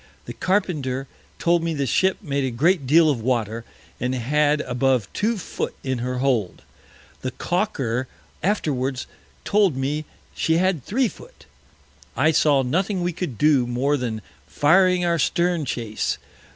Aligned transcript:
The 0.25 0.33
Carpenter 0.33 1.07
told 1.37 1.61
me 1.61 1.75
the 1.75 1.85
Ship 1.85 2.17
made 2.23 2.43
a 2.43 2.49
great 2.49 2.87
deal 2.87 3.07
of 3.11 3.21
Water, 3.21 3.63
and 3.99 4.15
had 4.15 4.61
above 4.61 5.07
two 5.13 5.37
Foot 5.37 5.75
in 5.83 5.99
her 5.99 6.17
Hold. 6.17 6.63
The 7.21 7.29
Caulker 7.29 8.07
afterwards 8.41 9.05
told 9.45 9.77
me 9.77 10.05
she 10.33 10.57
had 10.57 10.83
three 10.83 11.07
Foot. 11.07 11.45
I 12.17 12.31
saw 12.31 12.63
nothing 12.63 13.03
we 13.03 13.13
could 13.13 13.37
do 13.37 13.67
more 13.67 13.95
than 13.95 14.23
firing 14.47 15.05
our 15.05 15.19
Stern 15.19 15.65
Chase. 15.65 16.17